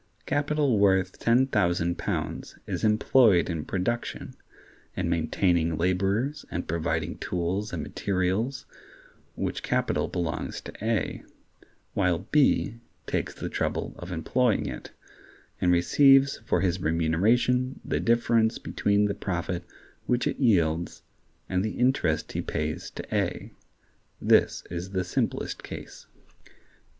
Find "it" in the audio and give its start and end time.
14.65-14.89, 20.25-20.39